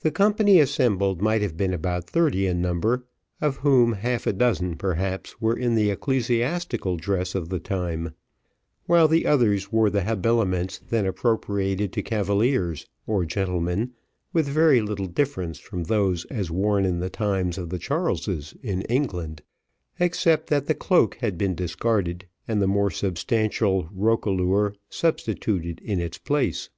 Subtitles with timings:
[0.00, 3.04] The company assembled might have been about thirty in number,
[3.38, 8.14] of which half a dozen, perhaps, were in the ecclesiastical dress of the time;
[8.86, 13.92] while the others wore the habiliments then appropriated to cavaliers or gentlemen,
[14.32, 18.80] with very little difference from those as worn in the times of the Charleses in
[18.88, 19.42] England,
[19.98, 26.16] except that the cloak had been discarded, and the more substantial roquelaure substituted in its
[26.16, 26.70] place.